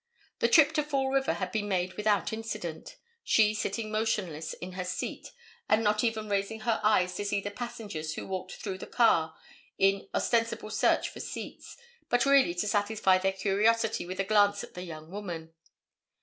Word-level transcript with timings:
The 0.39 0.47
trip 0.47 0.73
to 0.73 0.83
Fall 0.83 1.11
River 1.11 1.33
had 1.35 1.51
been 1.51 1.67
made 1.67 1.93
without 1.93 2.33
incident, 2.33 2.97
she 3.23 3.53
sitting 3.53 3.91
motionless 3.91 4.53
in 4.53 4.71
her 4.71 4.83
seat 4.83 5.27
and 5.69 5.83
not 5.83 6.03
even 6.03 6.27
raising 6.27 6.61
her 6.61 6.79
eyes 6.83 7.13
to 7.17 7.23
see 7.23 7.39
the 7.39 7.51
passengers 7.51 8.15
who 8.15 8.25
walked 8.25 8.53
through 8.53 8.79
the 8.79 8.87
car 8.87 9.35
in 9.77 10.09
ostensible 10.15 10.71
search 10.71 11.09
for 11.09 11.19
seats, 11.19 11.77
but 12.09 12.25
really 12.25 12.55
to 12.55 12.67
satisfy 12.67 13.19
their 13.19 13.31
curiosity 13.33 14.07
with 14.07 14.19
a 14.19 14.23
glance 14.23 14.63
at 14.63 14.73
the 14.73 14.81
young 14.81 15.11
woman. 15.11 15.53